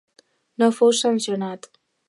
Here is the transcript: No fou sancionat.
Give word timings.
No 0.63 0.69
fou 0.79 0.95
sancionat. 1.01 1.73